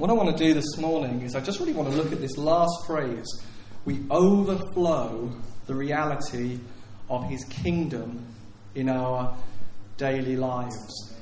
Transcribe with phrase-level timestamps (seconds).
[0.00, 2.22] What I want to do this morning is I just really want to look at
[2.22, 3.26] this last phrase.
[3.84, 5.30] We overflow
[5.66, 6.58] the reality
[7.10, 8.24] of his kingdom
[8.74, 9.36] in our
[9.98, 11.14] daily lives.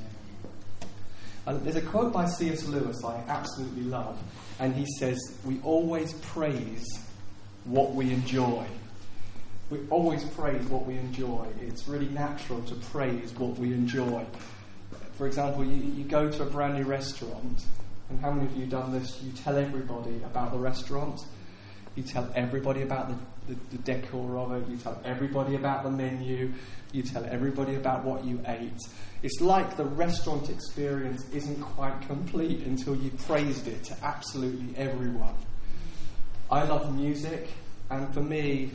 [1.45, 2.69] Uh, there's a quote by C.S.
[2.69, 4.17] Lewis I absolutely love,
[4.61, 6.87] and he says, We always praise
[7.65, 8.65] what we enjoy.
[9.71, 11.49] We always praise what we enjoy.
[11.63, 14.25] It's really natural to praise what we enjoy.
[15.15, 17.65] For example, you, you go to a brand new restaurant,
[18.11, 19.21] and how many of you have done this?
[19.23, 21.21] You tell everybody about the restaurant.
[21.95, 24.69] You tell everybody about the, the, the decor of it.
[24.69, 26.53] You tell everybody about the menu.
[26.93, 28.79] You tell everybody about what you ate.
[29.23, 35.35] It's like the restaurant experience isn't quite complete until you've praised it to absolutely everyone.
[36.51, 37.49] I love music,
[37.91, 38.71] and for me,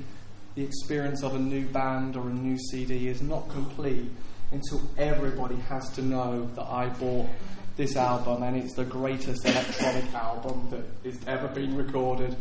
[0.54, 4.12] the experience of a new band or a new CD is not complete
[4.52, 7.28] until everybody has to know that I bought
[7.76, 12.36] this album and it's the greatest electronic album that has ever been recorded.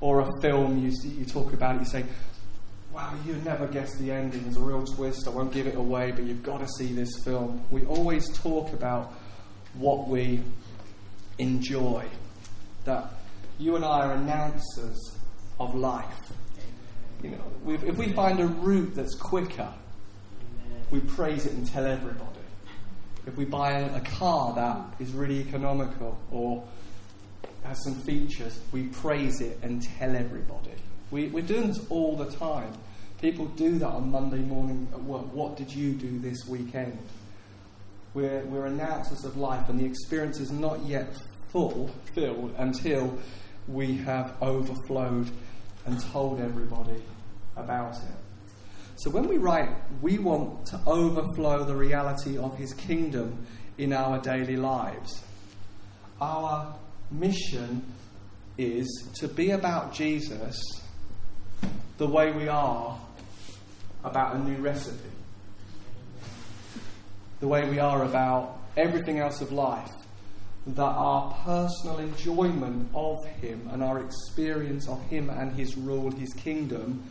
[0.00, 2.04] Or a film you, you talk about, it, you say,
[2.92, 4.42] wow, you never guess the ending.
[4.42, 5.28] There's a real twist.
[5.28, 7.64] I won't give it away, but you've got to see this film.
[7.70, 9.12] We always talk about
[9.74, 10.42] what we
[11.38, 12.04] enjoy.
[12.84, 13.12] That
[13.58, 15.16] you and I are announcers
[15.60, 16.32] of life.
[17.22, 19.72] You know, if we find a route that's quicker,
[20.90, 22.41] we praise it and tell everybody.
[23.26, 26.64] If we buy a car that is really economical or
[27.64, 30.72] has some features, we praise it and tell everybody.
[31.10, 32.72] We, we're doing this all the time.
[33.20, 35.32] People do that on Monday morning at work.
[35.32, 36.98] What did you do this weekend?
[38.14, 41.14] We're, we're announcers of life, and the experience is not yet
[41.50, 43.16] full, filled, until
[43.68, 45.30] we have overflowed
[45.86, 47.00] and told everybody
[47.56, 48.21] about it.
[49.02, 49.68] So when we write,
[50.00, 53.44] we want to overflow the reality of His kingdom
[53.76, 55.24] in our daily lives.
[56.20, 56.72] Our
[57.10, 57.84] mission
[58.56, 58.86] is
[59.16, 60.56] to be about Jesus
[61.98, 62.96] the way we are
[64.04, 65.10] about a new recipe,
[67.40, 69.90] the way we are about everything else of life
[70.64, 76.32] that our personal enjoyment of Him and our experience of Him and His rule, His
[76.34, 77.02] kingdom,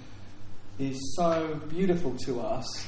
[0.81, 2.87] is so beautiful to us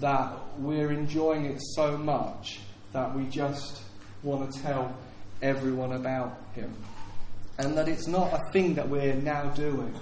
[0.00, 2.60] that we're enjoying it so much
[2.92, 3.80] that we just
[4.22, 4.94] want to tell
[5.42, 6.74] everyone about Him.
[7.58, 9.94] And that it's not a thing that we're now doing.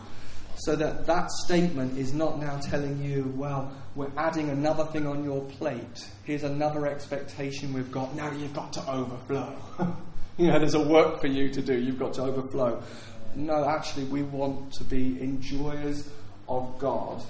[0.58, 5.22] So that that statement is not now telling you, well, we're adding another thing on
[5.22, 6.08] your plate.
[6.24, 8.14] Here's another expectation we've got.
[8.14, 9.54] Now you've got to overflow.
[10.38, 11.78] you know, there's a work for you to do.
[11.78, 12.82] You've got to overflow.
[13.34, 16.08] No, actually, we want to be enjoyers
[16.48, 17.22] of God,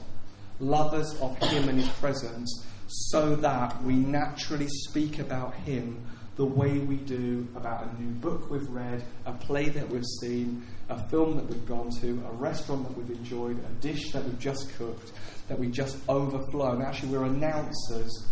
[0.60, 6.04] lovers of Him and His presence, so that we naturally speak about Him
[6.36, 10.62] the way we do about a new book we've read, a play that we've seen,
[10.90, 14.38] a film that we've gone to, a restaurant that we've enjoyed, a dish that we've
[14.38, 15.12] just cooked,
[15.48, 16.72] that we just overflow.
[16.72, 18.26] And actually, we're announcers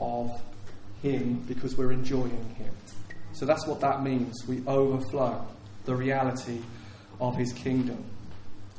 [0.00, 0.30] of
[1.02, 2.72] Him because we're enjoying Him.
[3.32, 4.46] So that's what that means.
[4.46, 5.44] We overflow
[5.84, 6.60] the reality
[7.20, 8.04] of His kingdom.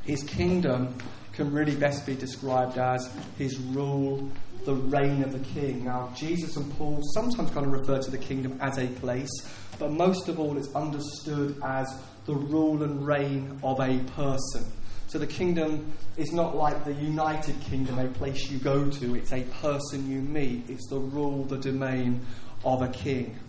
[0.06, 0.96] His kingdom
[1.40, 4.30] can really best be described as His rule
[4.66, 5.86] the reign of the king.
[5.86, 9.32] Now, Jesus and Paul sometimes kind of refer to the kingdom as a place,
[9.80, 11.88] but most of all, it's understood as
[12.26, 14.66] the rule and reign of a person.
[15.08, 19.32] So the kingdom is not like the United Kingdom, a place you go to, it's
[19.32, 22.20] a person you meet, it's the rule, the domain
[22.66, 23.40] of a king.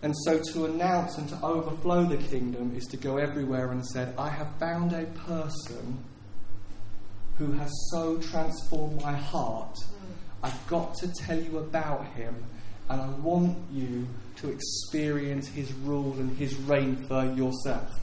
[0.00, 4.08] And so to announce and to overflow the kingdom is to go everywhere and say,
[4.16, 6.02] I have found a person
[7.40, 9.74] who has so transformed my heart.
[9.74, 10.42] Mm.
[10.42, 12.34] I've got to tell you about him,
[12.90, 14.06] and I want you
[14.36, 17.98] to experience his rule and his reign for yourself.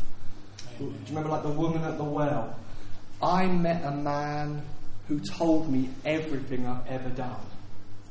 [0.79, 0.79] Amen.
[0.79, 2.57] Do you remember, like the woman at the well?
[3.21, 4.63] I met a man
[5.07, 7.39] who told me everything I've ever done.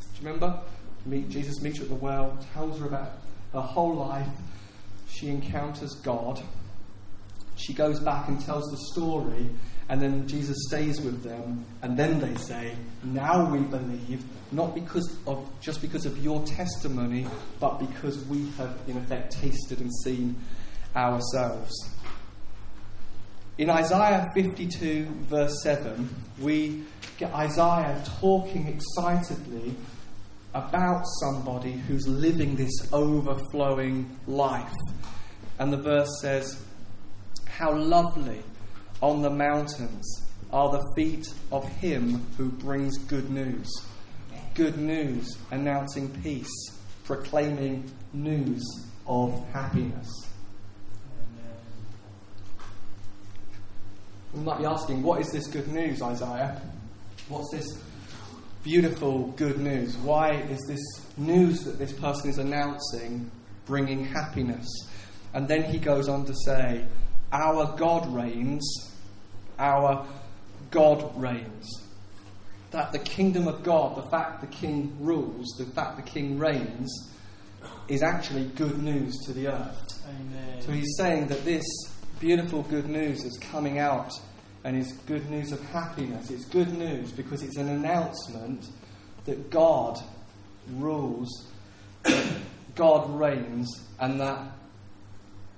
[0.01, 0.61] Do you remember?
[1.07, 3.11] Meet, Jesus meets her at the well, tells her about
[3.53, 4.29] her whole life.
[5.09, 6.41] She encounters God.
[7.57, 9.51] She goes back and tells the story,
[9.89, 12.75] and then Jesus stays with them, and then they say,
[13.05, 17.27] Now we believe, not because of just because of your testimony,
[17.61, 20.37] but because we have in effect tasted and seen
[20.97, 21.73] ourselves.
[23.59, 26.83] In Isaiah 52, verse 7, we
[27.17, 29.75] get Isaiah talking excitedly
[30.53, 34.75] about somebody who's living this overflowing life.
[35.59, 36.63] And the verse says,
[37.47, 38.43] How lovely
[39.03, 43.69] on the mountains are the feet of him who brings good news.
[44.55, 46.53] Good news announcing peace,
[47.05, 48.65] proclaiming news
[49.07, 50.09] of happiness.
[54.33, 56.61] We might be asking, what is this good news, Isaiah?
[57.29, 57.79] What's this
[58.63, 59.97] beautiful good news?
[59.99, 60.81] Why is this
[61.17, 63.31] news that this person is announcing
[63.67, 64.67] bringing happiness?
[65.35, 66.87] And then he goes on to say,
[67.37, 68.91] our God reigns,
[69.59, 70.07] our
[70.71, 71.83] God reigns.
[72.71, 77.13] That the kingdom of God, the fact the king rules, the fact the king reigns,
[77.89, 80.03] is actually good news to the earth.
[80.09, 80.63] Amen.
[80.63, 81.63] So he's saying that this
[82.21, 84.11] beautiful good news is coming out
[84.65, 86.31] and is good news of happiness.
[86.31, 88.67] It's good news because it's an announcement
[89.27, 89.99] that God
[90.71, 91.47] rules,
[92.75, 94.41] God reigns, and that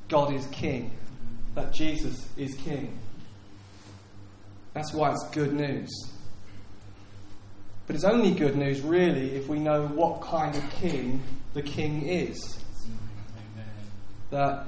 [0.08, 0.90] God is king,
[1.58, 2.96] that Jesus is king.
[4.74, 5.90] That's why it's good news.
[7.88, 11.20] But it's only good news, really, if we know what kind of king
[11.54, 12.58] the king is.
[12.84, 13.66] Amen.
[14.30, 14.66] That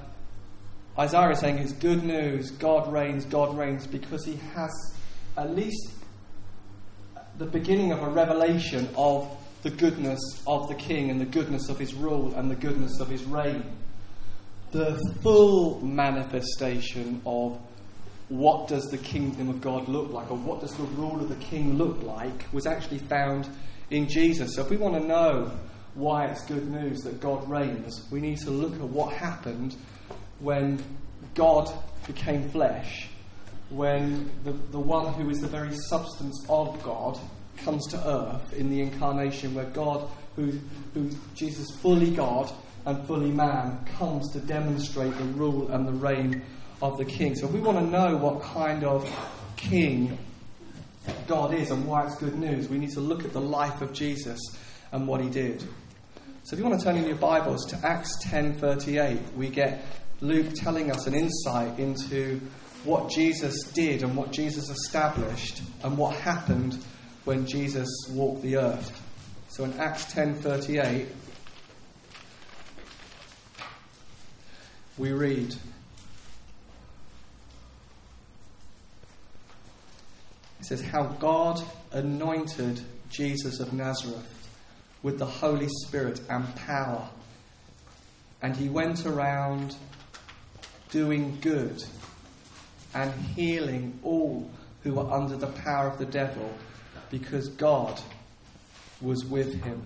[0.98, 4.72] Isaiah is saying it's good news, God reigns, God reigns, because he has
[5.36, 5.92] at least
[7.38, 9.30] the beginning of a revelation of
[9.62, 13.08] the goodness of the king and the goodness of his rule and the goodness of
[13.08, 13.62] his reign.
[14.72, 17.58] The full manifestation of
[18.28, 21.44] what does the kingdom of God look like, or what does the rule of the
[21.44, 23.48] king look like, was actually found
[23.90, 24.54] in Jesus.
[24.54, 25.50] So if we want to know
[25.94, 29.74] why it's good news that God reigns, we need to look at what happened
[30.38, 30.82] when
[31.34, 31.68] God
[32.06, 33.08] became flesh,
[33.68, 37.18] when the, the one who is the very substance of God
[37.58, 40.08] comes to earth in the incarnation, where God,
[40.40, 40.58] who,
[40.94, 42.52] who Jesus fully God
[42.86, 46.42] and fully man, comes to demonstrate the rule and the reign
[46.80, 47.34] of the king.
[47.34, 49.08] So if we want to know what kind of
[49.56, 50.18] king
[51.26, 53.92] God is and why it's good news, we need to look at the life of
[53.92, 54.40] Jesus
[54.92, 55.60] and what he did.
[56.44, 59.84] So if you want to turn in your Bibles to Acts 10:38, we get
[60.22, 62.40] Luke telling us an insight into
[62.84, 66.82] what Jesus did and what Jesus established and what happened
[67.24, 69.02] when Jesus walked the earth.
[69.50, 71.08] So in Acts 10:38
[74.96, 75.52] we read
[80.60, 81.60] It says how God
[81.90, 84.48] anointed Jesus of Nazareth
[85.02, 87.08] with the Holy Spirit and power.
[88.42, 89.74] And he went around
[90.90, 91.82] doing good
[92.94, 94.48] and healing all
[94.84, 96.54] who were under the power of the devil
[97.10, 98.00] because God
[99.00, 99.82] was with him.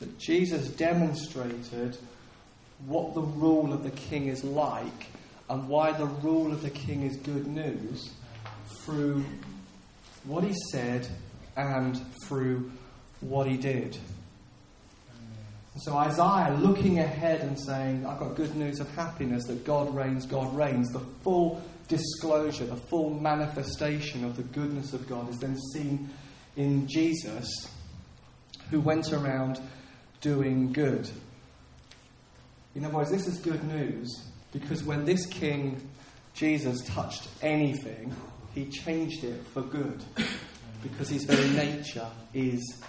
[0.00, 1.96] That Jesus demonstrated
[2.86, 5.06] what the rule of the king is like
[5.48, 8.10] and why the rule of the king is good news
[8.80, 9.24] through
[10.24, 11.06] what he said
[11.56, 12.70] and through
[13.20, 13.96] what he did.
[15.78, 20.24] So Isaiah looking ahead and saying, I've got good news of happiness that God reigns,
[20.24, 20.88] God reigns.
[20.92, 26.10] The full disclosure, the full manifestation of the goodness of God is then seen
[26.56, 27.68] in Jesus,
[28.70, 29.60] who went around
[30.20, 31.08] doing good.
[32.74, 35.80] In other words, this is good news because when this king,
[36.34, 38.14] Jesus, touched anything,
[38.54, 40.02] he changed it for good
[40.82, 42.82] because his very nature is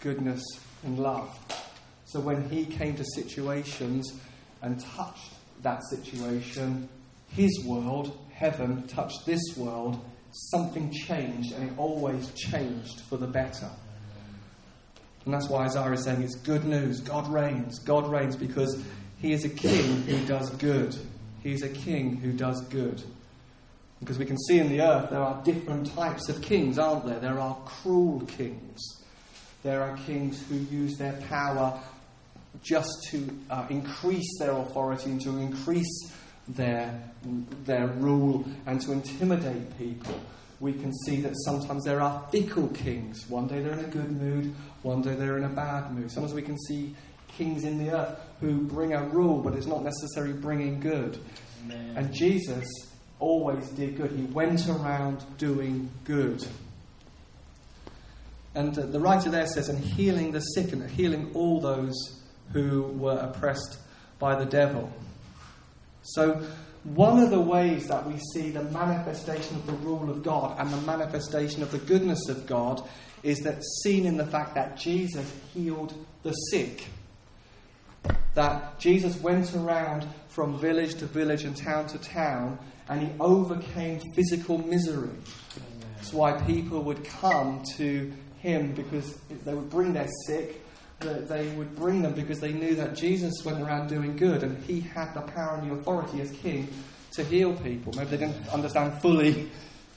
[0.00, 0.42] goodness
[0.82, 1.36] and love.
[2.04, 4.12] So when he came to situations
[4.62, 5.32] and touched
[5.62, 6.88] that situation,
[7.28, 13.70] his world, heaven, touched this world, something changed and it always changed for the better.
[15.24, 17.00] And that's why Isaiah is saying it's good news.
[17.00, 17.78] God reigns.
[17.78, 18.82] God reigns because
[19.20, 20.96] he is a king who does good.
[21.42, 23.02] He is a king who does good.
[24.00, 27.20] Because we can see in the earth there are different types of kings, aren't there?
[27.20, 28.80] There are cruel kings.
[29.62, 31.80] There are kings who use their power
[32.62, 36.12] just to uh, increase their authority and to increase
[36.48, 37.02] their,
[37.64, 40.20] their rule and to intimidate people.
[40.60, 43.28] We can see that sometimes there are fickle kings.
[43.28, 46.10] One day they're in a good mood, one day they're in a bad mood.
[46.10, 46.94] Sometimes we can see
[47.28, 51.18] kings in the earth who bring a rule, but it's not necessarily bringing good.
[51.64, 51.96] Amen.
[51.96, 52.66] And Jesus
[53.18, 54.12] always did good.
[54.12, 56.46] He went around doing good.
[58.54, 61.94] And uh, the writer there says, and healing the sick and healing all those
[62.52, 63.78] who were oppressed
[64.18, 64.92] by the devil.
[66.04, 66.46] So,
[66.84, 70.70] one of the ways that we see the manifestation of the rule of God and
[70.70, 72.86] the manifestation of the goodness of God
[73.22, 76.86] is that seen in the fact that Jesus healed the sick.
[78.34, 82.58] That Jesus went around from village to village and town to town
[82.90, 85.16] and he overcame physical misery.
[85.96, 90.63] That's why people would come to him because they would bring their sick
[91.04, 94.62] that they would bring them because they knew that Jesus went around doing good and
[94.64, 96.68] he had the power and the authority as king
[97.12, 97.92] to heal people.
[97.96, 99.50] Maybe they didn't understand fully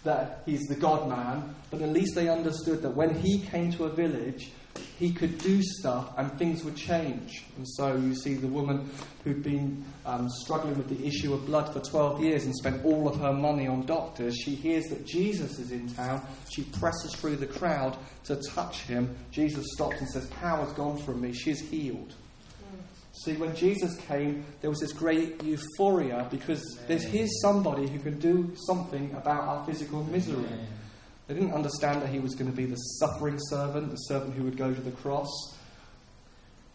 [0.03, 3.85] that he's the God man, but at least they understood that when he came to
[3.85, 4.51] a village,
[4.97, 7.43] he could do stuff and things would change.
[7.57, 8.89] And so you see the woman
[9.23, 13.07] who'd been um, struggling with the issue of blood for 12 years and spent all
[13.07, 14.35] of her money on doctors.
[14.35, 16.25] She hears that Jesus is in town.
[16.49, 19.15] She presses through the crowd to touch him.
[19.31, 21.33] Jesus stops and says, Power's gone from me.
[21.33, 22.13] She's healed.
[23.23, 28.19] See, when Jesus came, there was this great euphoria because there's, here's somebody who can
[28.19, 30.45] do something about our physical misery.
[31.27, 34.43] They didn't understand that he was going to be the suffering servant, the servant who
[34.43, 35.27] would go to the cross.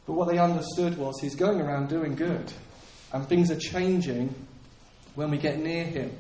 [0.07, 2.53] But what they understood was he's going around doing good,
[3.13, 4.35] and things are changing
[5.15, 6.15] when we get near him.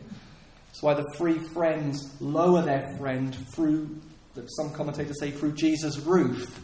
[0.69, 4.01] That's why the three friends lower their friend through,
[4.47, 6.59] some commentators say, through Jesus' roof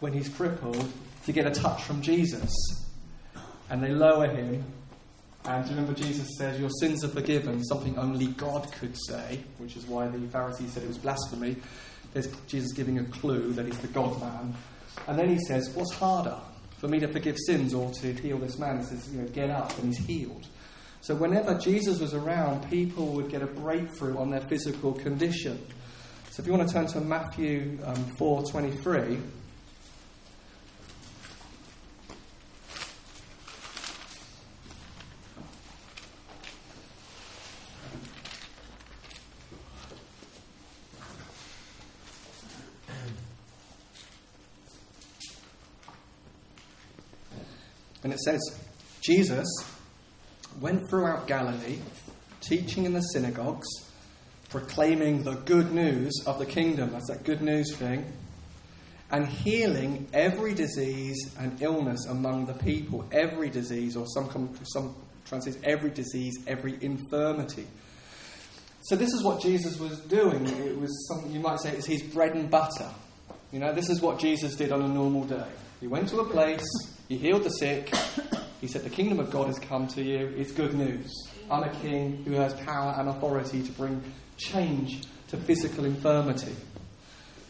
[0.00, 0.88] when he's crippled
[1.26, 2.50] to get a touch from Jesus.
[3.68, 4.64] And they lower him
[5.46, 9.86] and remember, Jesus said, Your sins are forgiven, something only God could say, which is
[9.86, 11.56] why the Pharisees said it was blasphemy.
[12.14, 14.54] There's Jesus giving a clue that he's the God man.
[15.06, 16.38] And then he says, What's harder,
[16.78, 18.78] for me to forgive sins or to heal this man?
[18.78, 20.46] He says, You know, get up, and he's healed.
[21.02, 25.62] So whenever Jesus was around, people would get a breakthrough on their physical condition.
[26.30, 29.18] So if you want to turn to Matthew um, 4 23.
[48.24, 48.40] Says,
[49.00, 49.46] Jesus
[50.60, 51.78] went throughout Galilee,
[52.40, 53.66] teaching in the synagogues,
[54.48, 56.92] proclaiming the good news of the kingdom.
[56.92, 58.12] That's that good news thing.
[59.10, 63.04] And healing every disease and illness among the people.
[63.12, 67.66] Every disease, or some, some translates every disease, every infirmity.
[68.82, 70.46] So this is what Jesus was doing.
[70.46, 72.90] It was something you might say is his bread and butter.
[73.50, 75.46] You know, this is what Jesus did on a normal day.
[75.80, 76.66] He went to a place,
[77.08, 77.94] he healed the sick.
[78.60, 80.32] He said, The kingdom of God has come to you.
[80.36, 81.12] It's good news.
[81.50, 84.02] I'm a king who has power and authority to bring
[84.38, 86.54] change to physical infirmity.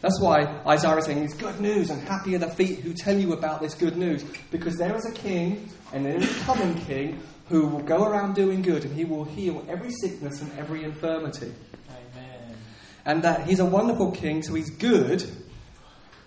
[0.01, 3.17] That's why Isaiah is saying it's good news and happy are the feet who tell
[3.17, 4.23] you about this good news.
[4.51, 8.35] Because there is a king and there is a coming king who will go around
[8.35, 11.53] doing good and he will heal every sickness and every infirmity.
[11.89, 12.57] Amen.
[13.05, 15.23] And that he's a wonderful king, so he's good,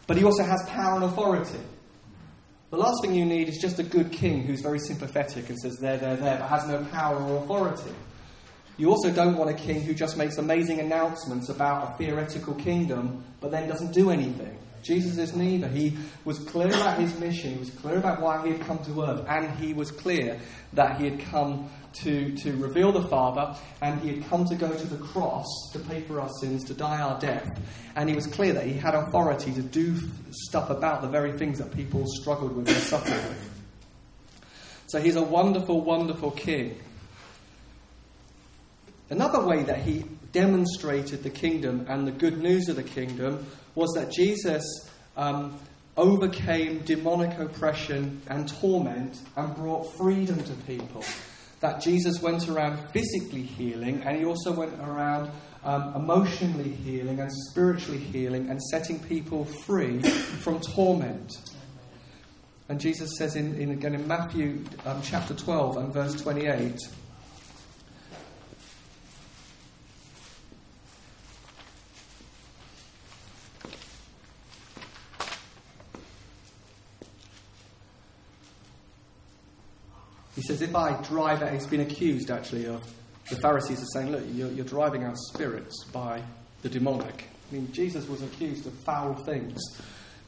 [0.07, 1.61] but he also has power and authority.
[2.71, 5.79] The last thing you need is just a good king who's very sympathetic and says,
[5.79, 7.95] there, there, there, but has no power or authority.
[8.77, 13.25] You also don't want a king who just makes amazing announcements about a theoretical kingdom,
[13.41, 14.59] but then doesn't do anything.
[14.89, 15.69] Jesus is neither.
[15.69, 19.03] He was clear about his mission, he was clear about why he had come to
[19.03, 20.41] earth, and he was clear
[20.73, 21.71] that he had come
[22.05, 25.79] to, to reveal the Father, and he had come to go to the cross to
[25.79, 27.47] pay for our sins, to die our death.
[27.97, 29.95] And he was clear that he had authority to do
[30.31, 33.51] stuff about the very things that people struggled with and suffered with.
[34.87, 36.81] So he's a wonderful, wonderful king.
[39.11, 43.93] Another way that he demonstrated the kingdom and the good news of the kingdom was
[43.95, 44.65] that Jesus
[45.17, 45.59] um,
[45.97, 51.05] overcame demonic oppression and torment and brought freedom to people
[51.61, 55.31] that Jesus went around physically healing and he also went around
[55.65, 61.33] um, emotionally healing and spiritually healing and setting people free from torment.
[62.69, 66.79] And Jesus says in, in again in Matthew um, chapter 12 and verse 28
[80.59, 82.83] Says, if I drive out, he's been accused actually of,
[83.31, 86.21] the Pharisees are saying, look, you're, you're driving out spirits by
[86.63, 87.29] the demonic.
[87.51, 89.61] I mean, Jesus was accused of foul things,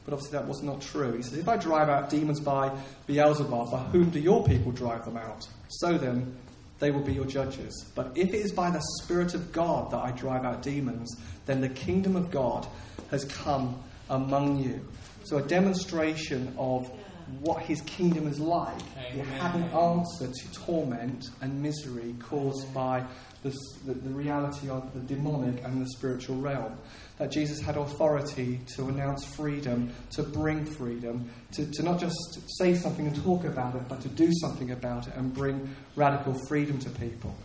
[0.05, 1.17] but obviously that was not true.
[1.17, 2.71] He says, if I drive out demons by
[3.07, 5.45] Beelzebub, by whom do your people drive them out?
[5.67, 6.37] So then,
[6.79, 7.85] they will be your judges.
[7.93, 11.13] But if it is by the Spirit of God that I drive out demons,
[11.45, 12.65] then the kingdom of God
[13.09, 14.85] has come among you.
[15.23, 16.89] So, a demonstration of
[17.39, 18.81] what his kingdom is like.
[19.13, 19.25] Amen.
[19.39, 23.05] An answer to torment and misery caused by
[23.43, 26.77] the, the, the, reality of the demonic and the spiritual realm.
[27.17, 32.17] That Jesus had authority to announce freedom, to bring freedom, to, to not just
[32.57, 36.33] say something and talk about it, but to do something about it and bring radical
[36.47, 37.35] freedom to people.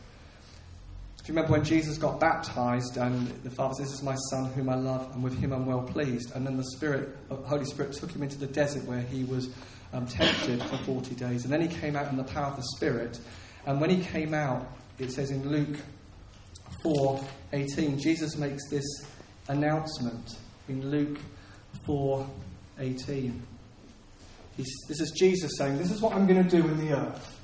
[1.27, 4.45] Do you remember when Jesus got baptized and the Father says, This is my Son
[4.53, 6.31] whom I love, and with him I'm well pleased?
[6.37, 9.49] And then the Spirit, the Holy Spirit took him into the desert where he was
[9.93, 11.45] um, tempted for 40 days.
[11.45, 13.19] And then he came out in the power of the Spirit.
[13.67, 14.67] And when he came out,
[14.99, 15.79] it says in Luke
[16.85, 18.85] 4:18, Jesus makes this
[19.49, 20.37] announcement
[20.69, 21.19] in Luke
[21.87, 23.43] 4:18.
[24.57, 27.41] This is Jesus saying, "This is what I'm going to do in the earth.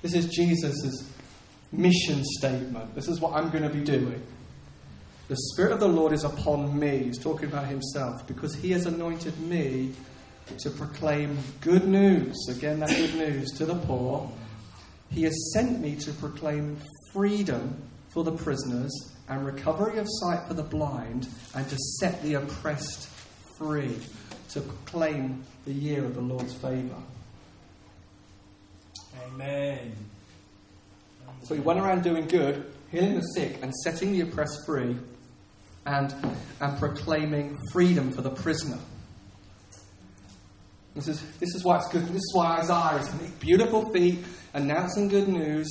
[0.00, 1.04] This is Jesus'
[1.72, 2.94] mission statement.
[2.94, 4.22] This is what I'm going to be doing."
[5.28, 7.04] The Spirit of the Lord is upon me.
[7.04, 9.92] He's talking about himself because he has anointed me
[10.58, 12.36] to proclaim good news.
[12.48, 14.30] Again, that good news to the poor.
[15.10, 16.78] He has sent me to proclaim
[17.12, 17.76] freedom
[18.08, 18.92] for the prisoners
[19.28, 23.08] and recovery of sight for the blind and to set the oppressed
[23.58, 23.96] free,
[24.50, 26.96] to proclaim the year of the Lord's favour.
[29.26, 29.92] Amen.
[31.44, 34.96] So he went around doing good, healing the sick, and setting the oppressed free,
[35.86, 36.14] and,
[36.60, 38.78] and proclaiming freedom for the prisoner.
[40.94, 42.06] This is, this is why it's good.
[42.06, 44.18] This is why Isaiah is make beautiful feet,
[44.54, 45.68] announcing good news,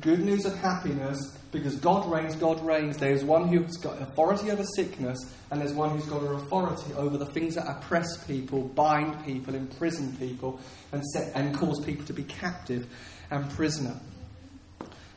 [0.00, 2.96] good news of happiness, because God reigns, God reigns.
[2.96, 5.18] There's one who's got authority over sickness,
[5.50, 10.16] and there's one who's got authority over the things that oppress people, bind people, imprison
[10.16, 10.60] people,
[10.92, 12.86] and, set, and cause people to be captive
[13.30, 13.98] and prisoner.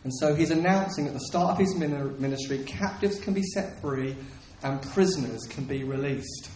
[0.03, 4.15] And so he's announcing at the start of his ministry captives can be set free
[4.63, 6.49] and prisoners can be released.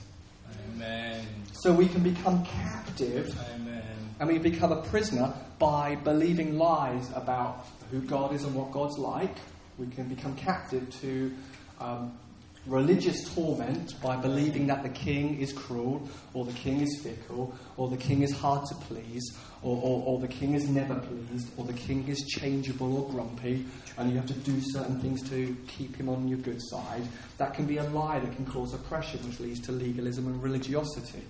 [0.75, 1.25] Amen.
[1.53, 3.81] So we can become captive Amen.
[4.19, 8.97] and we become a prisoner by believing lies about who God is and what God's
[8.97, 9.35] like.
[9.77, 11.33] We can become captive to
[11.79, 12.17] um,
[12.65, 17.89] religious torment by believing that the king is cruel, or the king is fickle, or
[17.89, 21.65] the king is hard to please, or, or, or, the king is never pleased, or
[21.65, 23.65] the king is changeable or grumpy,
[23.97, 27.03] and you have to do certain things to keep him on your good side.
[27.37, 31.23] That can be a lie that can cause oppression, which leads to legalism and religiosity.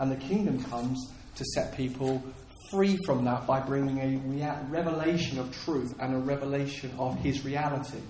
[0.00, 2.22] And the kingdom comes to set people
[2.70, 7.44] free from that by bringing a rea- revelation of truth and a revelation of his
[7.44, 8.00] reality.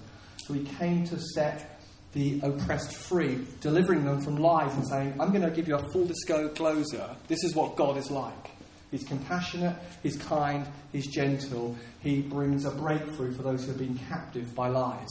[0.46, 1.73] So he came to set
[2.14, 5.92] the oppressed free, delivering them from lies and saying, I'm going to give you a
[5.92, 7.10] full disclosure.
[7.26, 8.50] This is what God is like.
[8.92, 11.76] He's compassionate, he's kind, he's gentle.
[11.98, 15.08] He brings a breakthrough for those who have been captive by lies,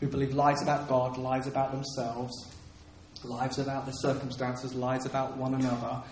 [0.00, 2.32] who believe lies about God, lies about themselves,
[3.22, 6.02] lies about the circumstances, lies about one another.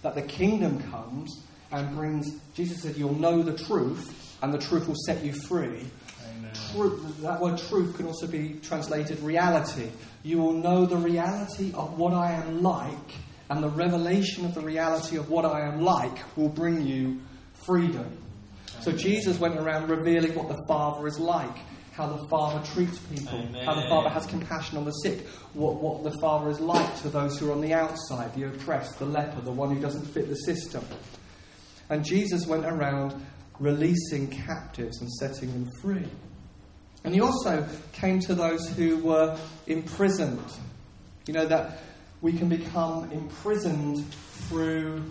[0.00, 4.88] That the kingdom comes and brings, Jesus said, You'll know the truth, and the truth
[4.88, 5.90] will set you free
[6.74, 9.88] truth, that word truth can also be translated reality.
[10.22, 13.14] You will know the reality of what I am like,
[13.50, 17.20] and the revelation of the reality of what I am like will bring you
[17.66, 18.18] freedom.
[18.80, 21.56] So Jesus went around revealing what the Father is like,
[21.92, 23.64] how the Father treats people, Amen.
[23.64, 27.08] how the Father has compassion on the sick, what, what the Father is like to
[27.08, 30.28] those who are on the outside, the oppressed, the leper, the one who doesn't fit
[30.28, 30.84] the system.
[31.88, 33.14] And Jesus went around
[33.60, 36.08] releasing captives and setting them free.
[37.04, 40.44] And he also came to those who were imprisoned.
[41.26, 41.78] You know, that
[42.20, 44.04] we can become imprisoned
[44.48, 45.04] through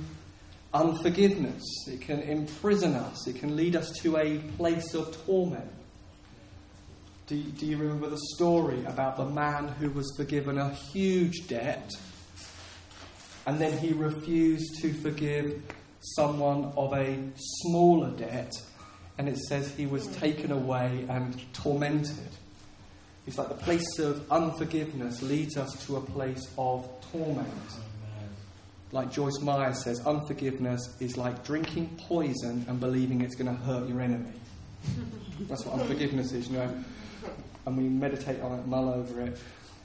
[0.73, 1.63] unforgiveness.
[1.87, 5.71] It can imprison us, it can lead us to a place of torment.
[7.27, 11.89] Do, do you remember the story about the man who was forgiven a huge debt
[13.45, 15.61] and then he refused to forgive
[15.99, 18.51] someone of a smaller debt
[19.17, 22.29] and it says he was taken away and tormented.
[23.25, 27.47] It's like the place of unforgiveness leads us to a place of torment.
[28.91, 33.87] Like Joyce Meyer says, unforgiveness is like drinking poison and believing it's going to hurt
[33.87, 34.33] your enemy.
[35.41, 36.83] That's what unforgiveness is, you know.
[37.65, 39.39] And we meditate on it, mull over it.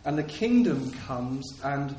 [0.05, 1.95] And the kingdom comes and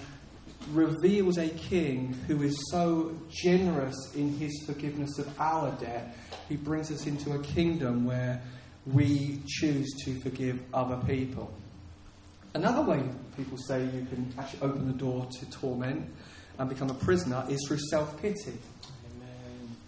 [0.72, 6.15] reveals a king who is so generous in his forgiveness of our debt,
[6.48, 8.41] he brings us into a kingdom where
[8.86, 11.54] we choose to forgive other people.
[12.54, 13.04] Another way
[13.38, 16.12] people say you can actually open the door to torment
[16.58, 18.58] and become a prisoner is through self pity.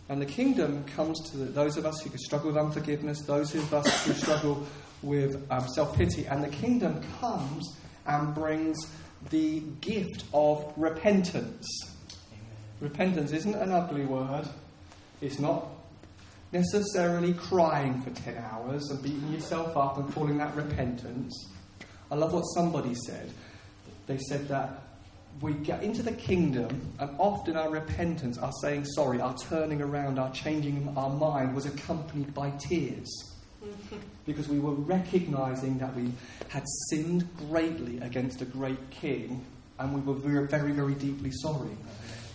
[0.10, 3.74] And the kingdom comes to those of us who can struggle with unforgiveness, those of
[3.74, 4.66] us who struggle
[5.02, 8.78] with um, self pity, and the kingdom comes and brings
[9.30, 11.68] the gift of repentance.
[12.80, 14.48] Repentance isn't an ugly word.
[15.22, 15.68] It's not
[16.52, 21.50] necessarily crying for 10 hours and beating yourself up and calling that repentance.
[22.10, 23.32] I love what somebody said.
[24.08, 24.82] They said that
[25.40, 30.20] we get into the kingdom, and often our repentance, our saying sorry, our turning around,
[30.20, 33.31] our changing our mind was accompanied by tears
[34.26, 36.12] because we were recognizing that we
[36.50, 39.46] had sinned greatly against a great king
[39.80, 41.76] and we were very, very, deeply sorry.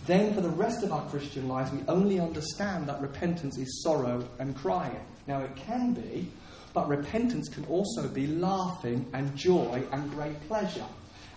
[0.05, 4.27] Then, for the rest of our Christian lives, we only understand that repentance is sorrow
[4.39, 4.99] and crying.
[5.27, 6.29] Now, it can be,
[6.77, 10.85] But repentance can also be laughing and joy and great pleasure.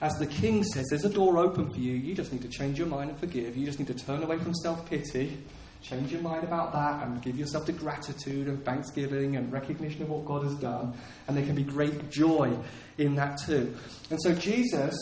[0.02, 1.92] As the king says, there's a door open for you.
[1.94, 3.56] You just need to change your mind and forgive.
[3.56, 5.38] You just need to turn away from self pity,
[5.82, 10.10] change your mind about that, and give yourself to gratitude and thanksgiving and recognition of
[10.10, 10.94] what God has done.
[11.26, 12.56] And there can be great joy
[12.98, 13.74] in that too.
[14.10, 14.96] And so Jesus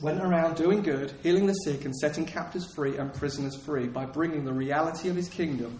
[0.00, 4.04] went around doing good, healing the sick, and setting captives free and prisoners free by
[4.04, 5.78] bringing the reality of his kingdom.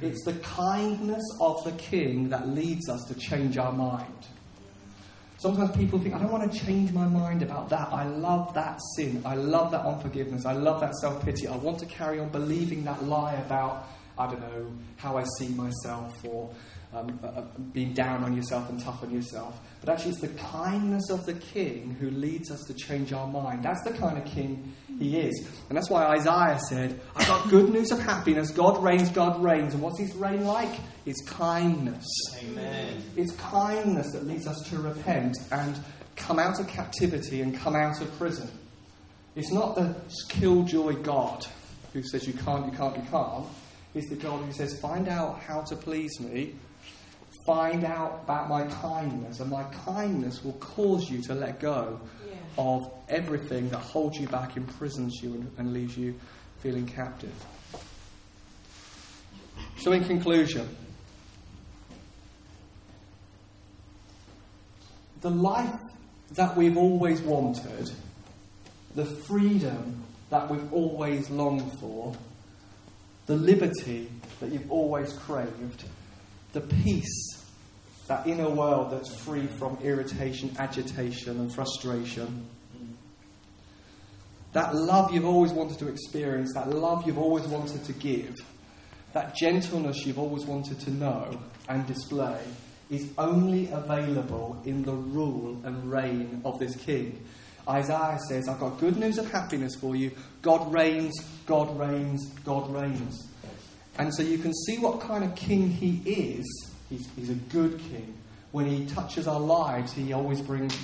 [0.00, 4.26] It's the kindness of the king that leads us to change our mind.
[5.42, 7.88] Sometimes people think, I don't want to change my mind about that.
[7.92, 9.20] I love that sin.
[9.24, 10.46] I love that unforgiveness.
[10.46, 11.48] I love that self pity.
[11.48, 15.48] I want to carry on believing that lie about, I don't know, how I see
[15.48, 16.54] myself or
[16.94, 19.58] um, uh, uh, being down on yourself and tough on yourself.
[19.84, 23.64] But actually, it's the kindness of the king who leads us to change our mind.
[23.64, 25.44] That's the kind of king he is.
[25.68, 28.52] And that's why Isaiah said, I've got good news of happiness.
[28.52, 29.74] God reigns, God reigns.
[29.74, 30.78] And what's his reign like?
[31.04, 32.06] It's kindness.
[32.44, 33.02] Amen.
[33.16, 35.76] It's kindness that leads us to repent and
[36.14, 38.48] come out of captivity and come out of prison.
[39.34, 39.96] It's not the
[40.28, 41.44] killjoy God
[41.92, 43.46] who says you can't, you can't, you can't.
[43.94, 46.54] It's the God who says, find out how to please me
[47.46, 52.34] find out about my kindness, and my kindness will cause you to let go yeah.
[52.58, 56.14] of everything that holds you back, imprisons you, and, and leaves you
[56.60, 57.34] feeling captive.
[59.78, 60.68] So, in conclusion,
[65.22, 65.80] the life
[66.32, 67.90] that we've always wanted,
[68.94, 72.14] the freedom that we've always longed for,
[73.26, 74.08] the liberty
[74.40, 75.84] that you've always craved,
[76.52, 77.44] the peace,
[78.08, 82.46] that inner world that's free from irritation, agitation, and frustration.
[84.52, 88.36] That love you've always wanted to experience, that love you've always wanted to give,
[89.14, 92.38] that gentleness you've always wanted to know and display
[92.90, 97.24] is only available in the rule and reign of this king.
[97.66, 100.10] Isaiah says, I've got good news of happiness for you.
[100.42, 101.14] God reigns,
[101.46, 103.31] God reigns, God reigns.
[103.98, 106.70] And so you can see what kind of king he is.
[106.88, 108.14] He's, he's a good king.
[108.52, 110.76] When he touches our lives, he always brings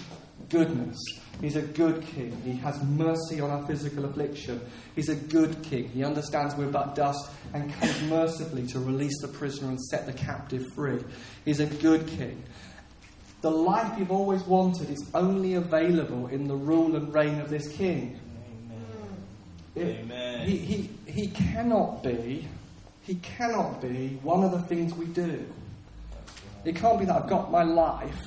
[0.48, 0.96] goodness.
[1.40, 2.40] He's a good king.
[2.44, 4.60] He has mercy on our physical affliction.
[4.96, 5.88] He's a good king.
[5.90, 10.12] He understands we're but dust and comes mercifully to release the prisoner and set the
[10.12, 10.98] captive free.
[11.44, 12.42] He's a good king.
[13.40, 17.68] The life you've always wanted is only available in the rule and reign of this
[17.68, 18.18] king.
[18.66, 19.16] Amen.
[19.76, 20.48] It, Amen.
[20.48, 22.48] He, he, he cannot be
[23.08, 25.42] he cannot be one of the things we do.
[26.66, 28.22] It can't be that I've got my life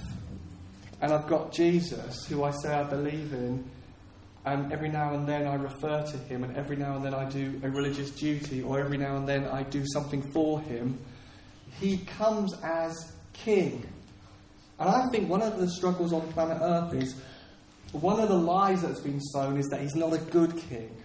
[1.00, 3.64] and I've got Jesus, who I say I believe in,
[4.44, 7.26] and every now and then I refer to him, and every now and then I
[7.26, 11.00] do a religious duty, or every now and then I do something for him.
[11.80, 13.88] He comes as king.
[14.80, 17.16] And I think one of the struggles on planet Earth is
[17.94, 21.01] one of the lies that's been sown is that he's not a good king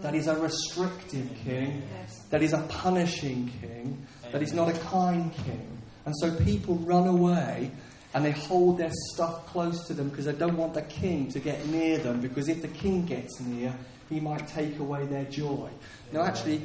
[0.00, 1.82] that he's a restrictive king,
[2.30, 5.78] that he's a punishing king, that he's not a kind king.
[6.04, 7.70] And so people run away
[8.14, 11.40] and they hold their stuff close to them because they don't want the king to
[11.40, 13.74] get near them because if the king gets near,
[14.08, 15.68] he might take away their joy.
[16.12, 16.62] Now, actually,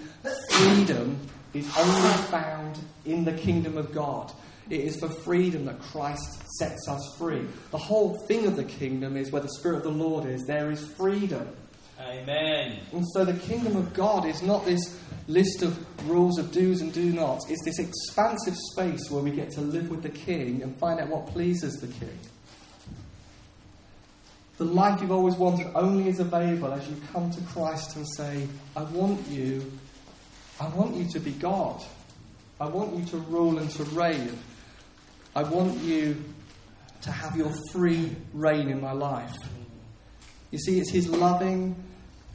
[0.51, 1.19] freedom
[1.53, 4.31] is only found in the kingdom of God.
[4.69, 7.45] It is for freedom that Christ sets us free.
[7.71, 10.71] The whole thing of the kingdom is where the Spirit of the Lord is, there
[10.71, 11.53] is freedom.
[12.05, 12.79] Amen.
[12.91, 16.93] And so the kingdom of God is not this list of rules of do's and
[16.93, 17.49] do nots.
[17.49, 21.07] It's this expansive space where we get to live with the king and find out
[21.07, 22.19] what pleases the king.
[24.57, 28.47] The life you've always wanted only is available as you come to Christ and say,
[28.75, 29.71] I want you,
[30.59, 31.83] I want you to be God.
[32.59, 34.37] I want you to rule and to reign.
[35.35, 36.23] I want you
[37.01, 39.35] to have your free reign in my life.
[40.51, 41.82] You see, it's his loving,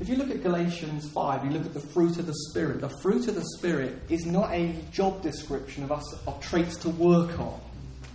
[0.01, 2.81] if you look at Galatians 5, you look at the fruit of the Spirit.
[2.81, 6.89] The fruit of the Spirit is not a job description of us of traits to
[6.91, 7.61] work on.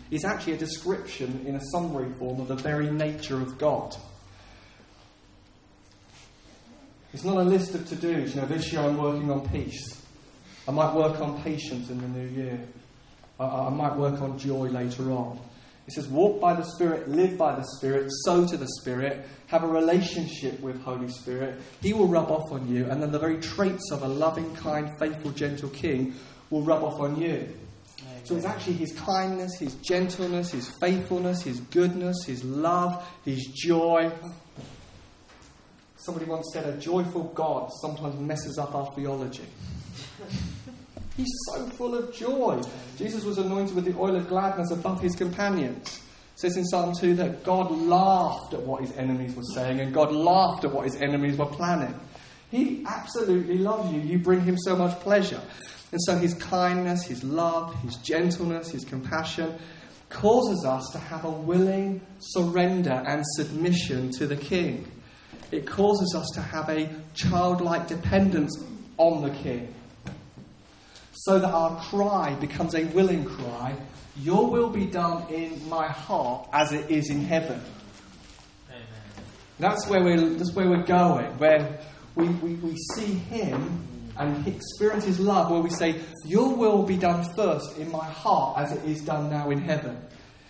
[0.10, 3.96] It's actually a description in a summary form of the very nature of God.
[7.12, 8.34] It's not a list of to dos.
[8.34, 10.02] You know, this year I'm working on peace.
[10.68, 12.60] I might work on patience in the new year.
[13.40, 15.40] I, I might work on joy later on.
[15.86, 19.64] He says, walk by the Spirit, live by the Spirit, sow to the Spirit, have
[19.64, 21.60] a relationship with Holy Spirit.
[21.82, 24.90] He will rub off on you, and then the very traits of a loving, kind,
[24.98, 26.16] faithful, gentle King
[26.50, 27.50] will rub off on you.
[28.24, 34.10] So it's actually his kindness, his gentleness, his faithfulness, his goodness, his love, his joy.
[35.98, 39.46] Somebody once said a joyful God sometimes messes up our theology.
[41.16, 42.62] He's so full of joy.
[42.98, 46.02] Jesus was anointed with the oil of gladness above his companions.
[46.36, 49.94] It says in Psalm 2 that God laughed at what his enemies were saying and
[49.94, 51.94] God laughed at what his enemies were planning.
[52.50, 54.02] He absolutely loves you.
[54.02, 55.42] You bring him so much pleasure.
[55.92, 59.60] And so his kindness, his love, his gentleness, his compassion
[60.10, 64.92] causes us to have a willing surrender and submission to the king.
[65.52, 68.64] It causes us to have a childlike dependence
[68.98, 69.74] on the king
[71.26, 73.74] so that our cry becomes a willing cry.
[74.18, 77.62] Your will be done in my heart as it is in heaven.
[78.70, 78.84] Amen.
[79.58, 81.80] That's where we're, that's where we're going, where
[82.16, 86.98] we, we, we see Him and experience His love, where we say, Your will be
[86.98, 89.98] done first in my heart as it is done now in heaven.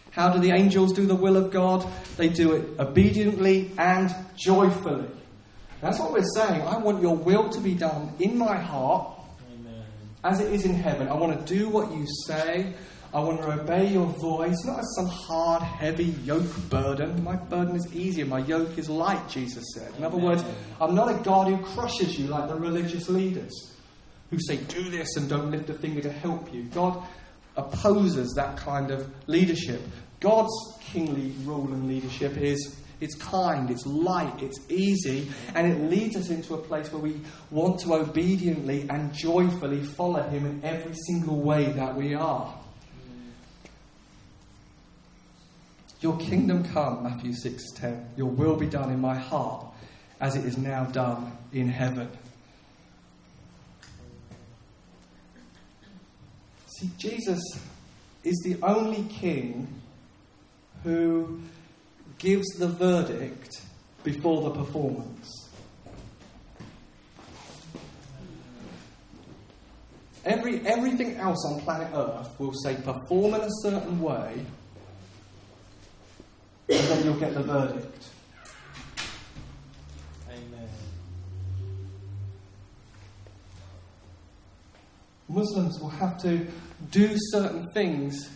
[0.09, 1.87] How do the angels do the will of God?
[2.17, 5.09] They do it obediently and joyfully.
[5.81, 6.61] That's what we're saying.
[6.61, 9.19] I want your will to be done in my heart
[10.23, 11.07] as it is in heaven.
[11.07, 12.73] I want to do what you say.
[13.13, 17.23] I want to obey your voice, not as some hard, heavy yoke burden.
[17.23, 19.93] My burden is easier, my yoke is light, Jesus said.
[19.99, 20.43] In other words,
[20.81, 23.71] I'm not a God who crushes you like the religious leaders
[24.31, 26.63] who say, do this and don't lift a finger to help you.
[26.63, 27.03] God
[27.55, 29.81] opposes that kind of leadership.
[30.19, 36.15] God's kingly rule and leadership is it's kind, it's light, it's easy, and it leads
[36.15, 37.19] us into a place where we
[37.51, 42.57] want to obediently and joyfully follow Him in every single way that we are.
[45.99, 48.17] Your kingdom come, Matthew 6:10.
[48.17, 49.65] Your will be done in my heart
[50.19, 52.09] as it is now done in heaven.
[56.77, 57.41] See, Jesus
[58.23, 59.67] is the only king
[60.83, 61.41] who
[62.23, 63.61] gives the verdict
[64.03, 65.49] before the performance.
[70.23, 74.45] Every, everything else on planet Earth will say perform in a certain way,
[76.69, 78.07] and then you'll get the verdict.
[80.29, 80.69] Amen.
[85.27, 86.47] Muslims will have to
[86.89, 88.29] do certain things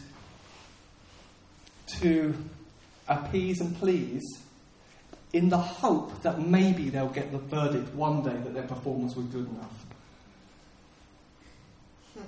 [2.01, 2.35] to
[3.07, 4.23] appease and please
[5.33, 9.25] in the hope that maybe they'll get the verdict one day that their performance was
[9.25, 9.85] good enough.
[12.13, 12.23] Hmm.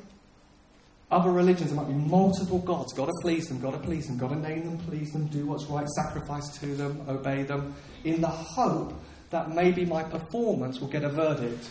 [1.12, 2.94] Other religions, there might be multiple gods.
[2.94, 5.46] Got to please them, got to please them, got to name them, please them, do
[5.46, 8.94] what's right, sacrifice to them, obey them, in the hope
[9.30, 11.70] that maybe my performance will get a verdict.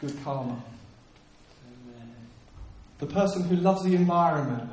[0.00, 0.62] Good karma.
[1.92, 2.14] Amen.
[2.98, 4.70] The person who loves the environment,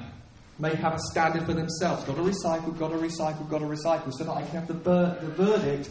[0.60, 2.04] may have a standard for themselves.
[2.04, 4.74] Got to recycle, got to recycle, got to recycle, so that I can have the,
[4.74, 5.90] ber- the verdict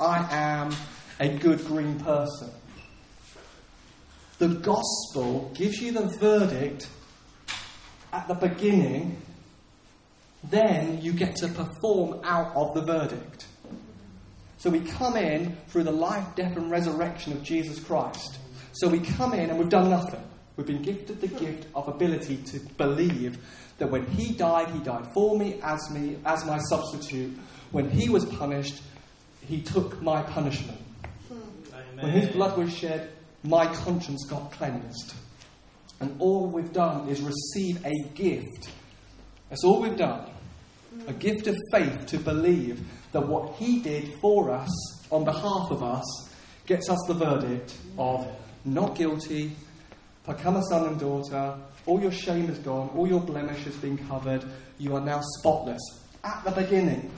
[0.00, 0.74] I am
[1.20, 2.50] a good green person.
[4.38, 6.88] The gospel gives you the verdict
[8.12, 9.20] at the beginning,
[10.42, 13.46] then you get to perform out of the verdict.
[14.58, 18.38] So we come in through the life, death, and resurrection of Jesus Christ.
[18.72, 20.22] So we come in and we've done nothing.
[20.56, 23.38] We've been gifted the gift of ability to believe
[23.78, 27.36] that when he died, he died for me as me as my substitute.
[27.72, 28.82] When he was punished,
[29.46, 30.80] he took my punishment.
[31.30, 32.04] Amen.
[32.04, 33.10] When his blood was shed,
[33.42, 35.14] my conscience got cleansed.
[36.00, 38.70] And all we've done is receive a gift.
[39.48, 40.28] That's all we've done.
[41.06, 41.18] A hmm.
[41.18, 44.70] gift of faith to believe that what he did for us
[45.10, 46.04] on behalf of us
[46.66, 48.26] gets us the verdict of
[48.64, 49.52] not guilty,
[50.26, 51.56] become a son and daughter,
[51.86, 54.44] all your shame is gone, all your blemish has been covered,
[54.78, 55.82] you are now spotless.
[56.22, 57.10] At the beginning,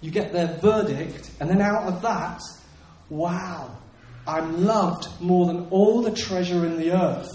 [0.00, 2.40] you get their verdict, and then out of that,
[3.08, 3.76] wow,
[4.26, 7.28] I'm loved more than all the treasure in the earth.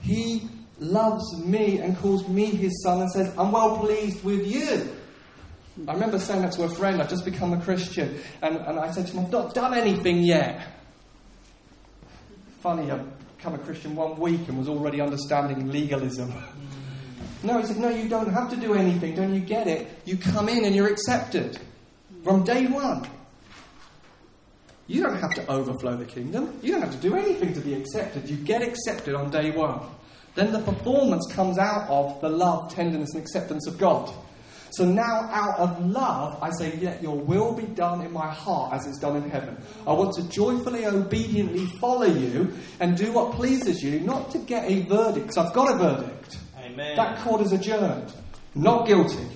[0.00, 4.90] He loves me and calls me his son and says, I'm well pleased with you.
[5.88, 8.90] I remember saying that to a friend, I've just become a Christian, and, and I
[8.90, 10.66] said to him, I've not done anything yet.
[12.60, 13.06] Funny, I've
[13.42, 16.32] become a Christian one week and was already understanding legalism.
[17.42, 19.16] No, he said, No, you don't have to do anything.
[19.16, 19.88] Don't you get it?
[20.04, 21.58] You come in and you're accepted
[22.22, 23.04] from day one.
[24.86, 26.56] You don't have to overflow the kingdom.
[26.62, 28.30] You don't have to do anything to be accepted.
[28.30, 29.80] You get accepted on day one.
[30.36, 34.14] Then the performance comes out of the love, tenderness, and acceptance of God.
[34.72, 38.72] So now, out of love, I say, Let your will be done in my heart
[38.72, 39.56] as it's done in heaven.
[39.86, 44.70] I want to joyfully, obediently follow you and do what pleases you, not to get
[44.70, 46.38] a verdict, because I've got a verdict.
[46.58, 46.96] Amen.
[46.96, 48.14] That court is adjourned.
[48.54, 49.16] Not guilty.
[49.16, 49.30] Amen.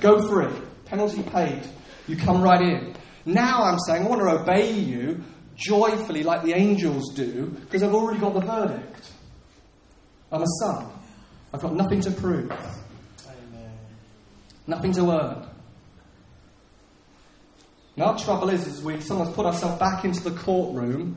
[0.00, 0.58] Go free.
[0.86, 1.62] Penalty paid.
[2.06, 2.94] You come right in.
[3.26, 5.22] Now I'm saying, I want to obey you
[5.54, 9.12] joyfully like the angels do because I've already got the verdict.
[10.32, 10.90] I'm a son.
[11.52, 12.50] I've got nothing to prove.
[14.68, 15.48] Nothing to earn.
[17.96, 21.16] Now, our trouble is, is we sometimes put ourselves back into the courtroom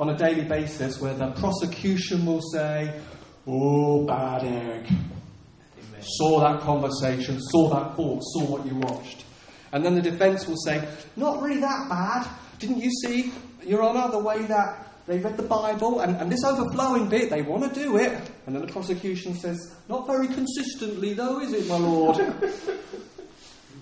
[0.00, 3.00] on a daily basis where the prosecution will say,
[3.46, 4.86] Oh, bad egg.
[4.86, 6.02] Amen.
[6.02, 9.24] Saw that conversation, saw that court, saw what you watched.
[9.72, 12.26] And then the defence will say, Not really that bad.
[12.58, 13.32] Didn't you see,
[13.64, 17.42] Your Honour, the way that they read the Bible and, and this overflowing bit, they
[17.42, 18.18] want to do it.
[18.46, 22.16] And then the prosecution says, Not very consistently, though, is it, my lord?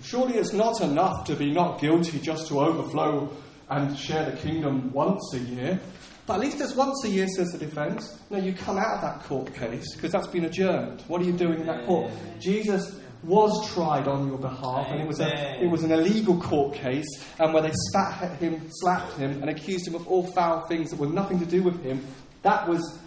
[0.02, 3.30] Surely it's not enough to be not guilty just to overflow
[3.70, 5.80] and share the kingdom once a year.
[6.26, 8.18] But at least it's once a year, says the defence.
[8.30, 11.02] No, you come out of that court case because that's been adjourned.
[11.08, 12.10] What are you doing in that court?
[12.40, 16.74] Jesus was tried on your behalf, and it was a it was an illegal court
[16.74, 17.06] case,
[17.38, 20.90] and where they spat at him, slapped him, and accused him of all foul things
[20.90, 22.04] that were nothing to do with him.
[22.42, 22.98] That was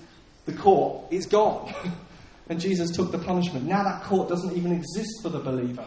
[0.48, 1.06] the court.
[1.12, 1.72] It's gone,
[2.50, 3.66] and Jesus took the punishment.
[3.66, 5.86] Now that court doesn't even exist for the believer.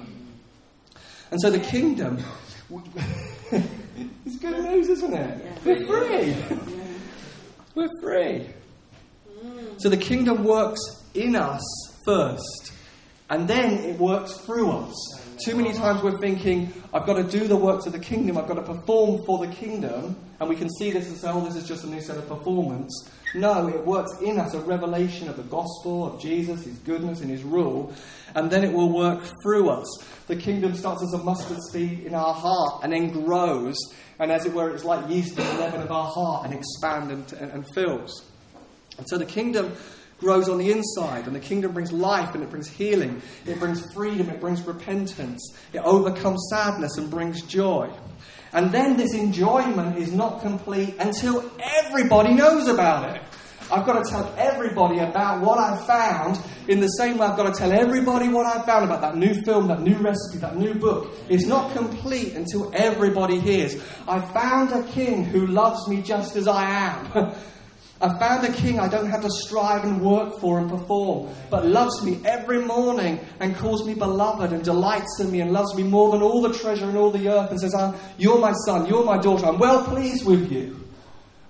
[1.33, 2.23] And so the kingdom.
[3.51, 5.46] it's good news, isn't it?
[5.64, 6.37] We're free.
[7.75, 8.49] We're free.
[9.79, 10.81] So the kingdom works
[11.14, 11.62] in us
[12.05, 12.73] first,
[13.29, 15.19] and then it works through us.
[15.44, 18.46] Too many times we're thinking, I've got to do the works of the kingdom, I've
[18.46, 21.57] got to perform for the kingdom, and we can see this and say, oh, this
[21.57, 23.09] is just a new set of performance.
[23.35, 27.31] No, it works in us, a revelation of the gospel, of Jesus, his goodness, and
[27.31, 27.90] his rule,
[28.35, 30.05] and then it will work through us.
[30.26, 33.79] The kingdom starts as a mustard seed in our heart and then grows,
[34.18, 37.33] and as it were, it's like yeast in the leaven of our heart and expands
[37.33, 38.26] and, and, and fills.
[38.98, 39.74] And so the kingdom
[40.20, 43.92] grows on the inside, and the kingdom brings life and it brings healing, it brings
[43.92, 47.90] freedom, it brings repentance, it overcomes sadness and brings joy.
[48.52, 53.22] And then this enjoyment is not complete until everybody knows about it.
[53.72, 57.54] I've got to tell everybody about what I found in the same way I've got
[57.54, 60.74] to tell everybody what I found about that new film, that new recipe, that new
[60.74, 61.12] book.
[61.28, 63.76] It's not complete until everybody hears.
[64.09, 67.35] I found a king who loves me just as I am.
[68.02, 71.66] I found a king I don't have to strive and work for and perform, but
[71.66, 75.82] loves me every morning and calls me beloved and delights in me and loves me
[75.82, 78.86] more than all the treasure in all the earth and says, "Ah, You're my son,
[78.86, 80.76] you're my daughter, I'm well pleased with you.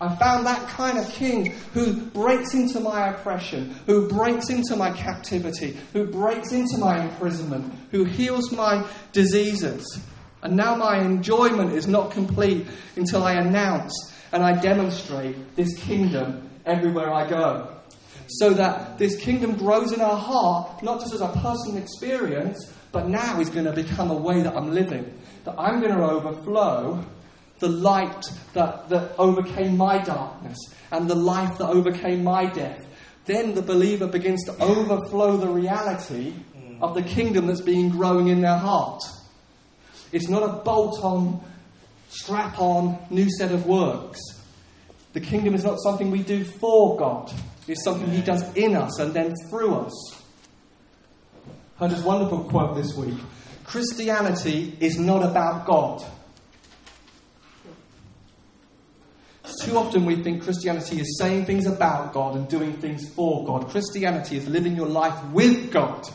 [0.00, 4.90] I found that kind of king who breaks into my oppression, who breaks into my
[4.92, 10.00] captivity, who breaks into my imprisonment, who heals my diseases.
[10.42, 13.92] And now my enjoyment is not complete until I announce
[14.32, 17.76] and I demonstrate this kingdom everywhere I go.
[18.28, 23.08] So that this kingdom grows in our heart, not just as a personal experience, but
[23.08, 25.18] now is going to become a way that I'm living.
[25.44, 27.04] That I'm going to overflow
[27.58, 30.58] the light that, that overcame my darkness
[30.90, 32.86] and the life that overcame my death.
[33.26, 36.34] Then the believer begins to overflow the reality
[36.80, 39.02] of the kingdom that's being growing in their heart.
[40.12, 41.40] It's not a bolt on,
[42.10, 44.20] strap on, new set of works.
[45.12, 47.32] The kingdom is not something we do for God,
[47.66, 50.22] it's something He does in us and then through us.
[51.76, 53.18] Heard this wonderful quote this week
[53.64, 56.04] Christianity is not about God.
[59.62, 63.68] Too often we think Christianity is saying things about God and doing things for God.
[63.68, 66.08] Christianity is living your life with God.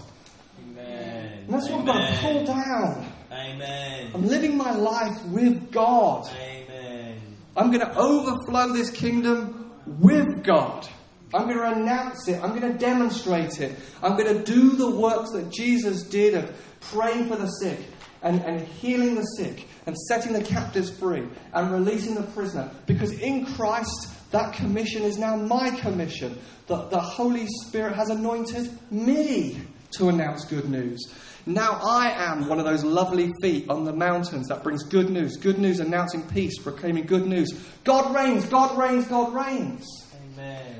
[0.64, 1.44] Amen.
[1.46, 3.15] And that's what we've got to pull down.
[3.46, 4.12] Amen.
[4.14, 6.28] I'm living my life with God.
[6.32, 7.22] Amen.
[7.56, 10.88] I'm going to overflow this kingdom with God.
[11.34, 12.42] I'm going to announce it.
[12.44, 13.78] I'm going to demonstrate it.
[14.02, 17.80] I'm going to do the works that Jesus did of praying for the sick
[18.24, 22.72] and, and healing the sick and setting the captives free and releasing the prisoner.
[22.88, 26.40] Because in Christ, that commission is now my commission.
[26.68, 31.14] The, the Holy Spirit has anointed me to announce good news.
[31.46, 35.38] Now I am one of those lovely feet on the mountains that brings good news.
[35.38, 37.52] Good news announcing peace, proclaiming good news.
[37.84, 39.86] God reigns, God reigns, God reigns.
[40.34, 40.80] Amen.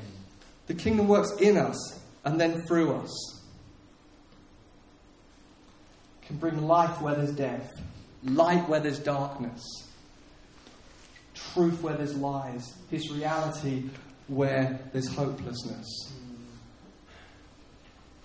[0.66, 3.42] The kingdom works in us and then through us.
[6.22, 7.80] Can bring life where there's death,
[8.24, 9.62] light where there's darkness,
[11.34, 13.84] truth where there's lies, His reality
[14.26, 16.12] where there's hopelessness.
[16.12, 16.36] Mm.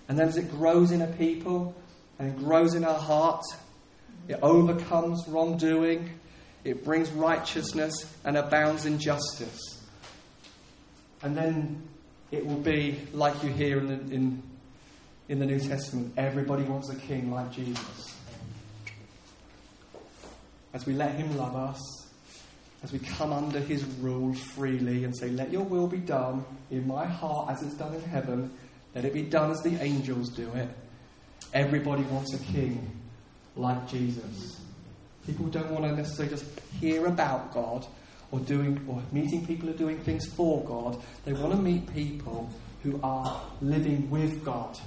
[0.08, 1.76] And then as it grows in a people
[2.18, 3.42] and grows in our heart,
[4.28, 6.10] it overcomes wrongdoing,
[6.64, 7.92] it brings righteousness
[8.24, 9.60] and abounds in justice.
[11.22, 11.82] And then
[12.30, 14.42] it will be like you hear in the, in,
[15.28, 18.16] in the New Testament everybody wants a king like Jesus.
[20.74, 22.02] As we let him love us
[22.82, 26.86] as we come under his rule freely and say, Let your will be done in
[26.86, 28.50] my heart as it's done in heaven,
[28.94, 30.68] let it be done as the angels do it.
[31.54, 32.90] Everybody wants a king
[33.56, 34.60] like Jesus.
[35.26, 36.46] People don't want to necessarily just
[36.80, 37.86] hear about God
[38.30, 41.00] or doing or meeting people who are doing things for God.
[41.24, 42.50] They want to meet people
[42.82, 44.78] who are living with God,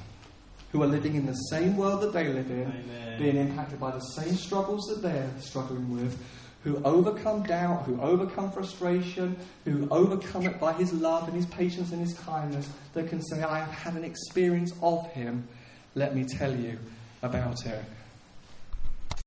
[0.71, 3.19] who are living in the same world that they live in, Amen.
[3.19, 6.17] being impacted by the same struggles that they're struggling with,
[6.63, 11.91] who overcome doubt, who overcome frustration, who overcome it by his love and his patience
[11.91, 15.47] and his kindness, that can say, I have had an experience of him.
[15.95, 16.77] Let me tell you
[17.23, 17.94] about it.